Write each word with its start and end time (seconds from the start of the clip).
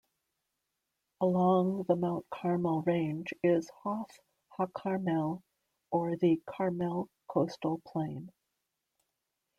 Along 1.21 1.83
the 1.83 1.95
Mount 1.95 2.27
Carmel 2.31 2.81
range 2.81 3.35
is 3.43 3.69
Hof 3.83 4.09
HaCarmel, 4.57 5.43
or 5.91 6.17
the 6.17 6.41
Carmel 6.47 7.07
Coastal 7.27 7.83
Plain. 7.87 8.31